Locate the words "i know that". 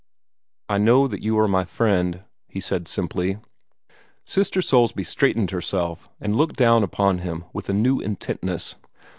0.67-1.21